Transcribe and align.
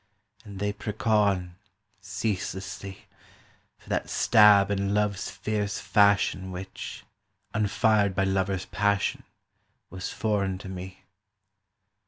And 0.43 0.57
they 0.57 0.73
prick 0.73 1.05
on, 1.05 1.57
ceaselessly, 1.99 3.05
For 3.77 3.89
that 3.89 4.09
stab 4.09 4.71
in 4.71 4.95
Love's 4.95 5.29
fierce 5.29 5.77
fashion 5.77 6.49
Which, 6.51 7.05
unfired 7.53 8.15
by 8.15 8.23
lover's 8.23 8.65
passion, 8.65 9.21
Was 9.91 10.09
foreign 10.09 10.57
to 10.57 10.69
me. 10.69 11.03